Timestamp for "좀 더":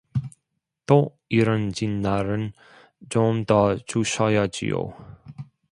3.09-3.75